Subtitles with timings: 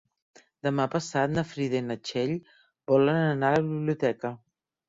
[0.67, 2.33] Demà passat na Frida i na Txell
[2.93, 4.35] volen anar a la biblioteca.